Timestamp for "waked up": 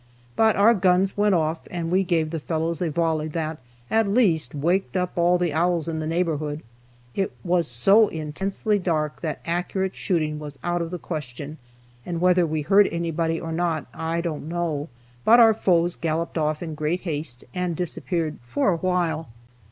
4.55-5.11